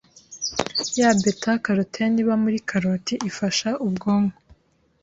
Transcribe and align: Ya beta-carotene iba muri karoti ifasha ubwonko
Ya 0.97 1.09
beta-carotene 1.23 2.15
iba 2.23 2.35
muri 2.43 2.57
karoti 2.69 3.15
ifasha 3.29 3.69
ubwonko 3.85 4.37